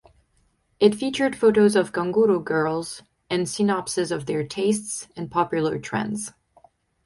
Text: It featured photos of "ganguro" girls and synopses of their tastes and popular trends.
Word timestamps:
It 0.79 0.95
featured 0.95 1.35
photos 1.35 1.75
of 1.75 1.91
"ganguro" 1.93 2.43
girls 2.43 3.03
and 3.29 3.47
synopses 3.47 4.11
of 4.11 4.25
their 4.25 4.43
tastes 4.43 5.07
and 5.15 5.29
popular 5.29 5.77
trends. 5.77 6.31